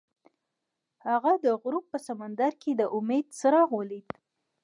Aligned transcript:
هغه 1.07 1.31
د 1.45 1.47
غروب 1.61 1.85
په 1.93 1.99
سمندر 2.07 2.51
کې 2.61 2.71
د 2.75 2.81
امید 2.97 3.25
څراغ 3.39 3.69
ولید. 3.79 4.07